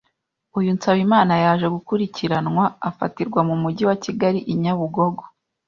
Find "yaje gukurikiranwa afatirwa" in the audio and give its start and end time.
1.43-3.39